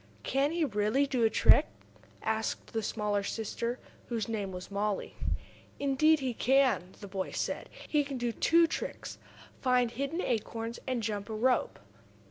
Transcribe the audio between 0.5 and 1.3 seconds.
he really do a